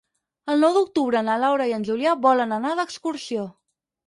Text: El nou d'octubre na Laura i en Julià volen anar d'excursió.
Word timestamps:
El 0.53 0.63
nou 0.65 0.71
d'octubre 0.77 1.21
na 1.27 1.35
Laura 1.43 1.67
i 1.73 1.75
en 1.77 1.85
Julià 1.91 2.17
volen 2.25 2.57
anar 2.59 2.73
d'excursió. 2.81 3.47